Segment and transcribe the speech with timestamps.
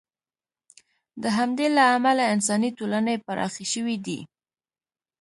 [1.21, 4.19] د همدې له امله انساني ټولنې پراخې شوې دي.